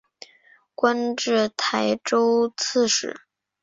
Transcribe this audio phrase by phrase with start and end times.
[0.73, 3.21] 官至台州刺史。